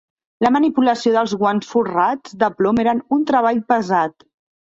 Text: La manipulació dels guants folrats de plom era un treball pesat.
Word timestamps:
La 0.43 0.51
manipulació 0.53 1.11
dels 1.15 1.35
guants 1.43 1.69
folrats 1.73 2.33
de 2.45 2.49
plom 2.61 2.81
era 2.85 2.95
un 3.19 3.29
treball 3.33 3.61
pesat. 3.75 4.27